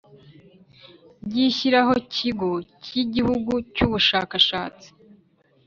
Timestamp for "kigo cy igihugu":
2.13-3.51